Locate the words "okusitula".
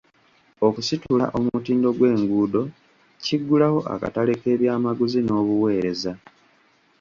0.67-1.25